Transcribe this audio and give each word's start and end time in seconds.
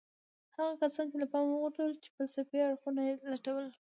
هغه 0.55 0.73
کسان 0.81 1.05
يې 1.11 1.17
له 1.21 1.27
پامه 1.31 1.51
وغورځول 1.55 1.93
چې 2.03 2.09
فلسفي 2.15 2.57
اړخونه 2.67 3.01
يې 3.07 3.13
لټول. 3.31 3.65